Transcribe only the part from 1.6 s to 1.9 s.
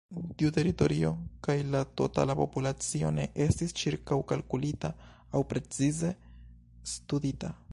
la